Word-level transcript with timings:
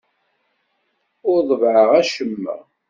Ur 1.31 1.39
ḍebbɛeɣ 1.49 1.89
acemma. 2.01 2.55